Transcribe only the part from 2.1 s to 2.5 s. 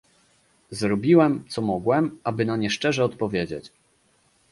aby